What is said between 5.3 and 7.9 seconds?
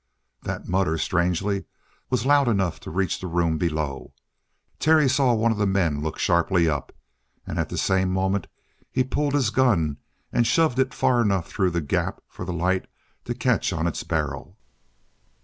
one of the men look up sharply, and at the